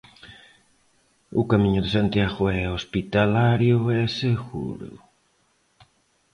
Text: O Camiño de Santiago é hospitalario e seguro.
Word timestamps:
O 1.39 1.41
Camiño 1.51 1.81
de 1.83 1.93
Santiago 1.97 2.43
é 2.61 2.61
hospitalario 2.75 3.77
e 3.99 3.99
seguro. 4.21 4.91